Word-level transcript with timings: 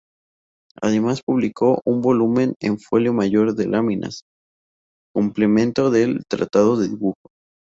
Además 0.81 1.21
publicó 1.21 1.79
un 1.85 2.01
volumen 2.01 2.55
en 2.59 2.79
folio 2.79 3.13
mayor 3.13 3.53
de 3.53 3.67
láminas, 3.67 4.23
complemento 5.13 5.91
del 5.91 6.23
"Tratado 6.27 6.75
de 6.79 6.87
dibujo". 6.89 7.27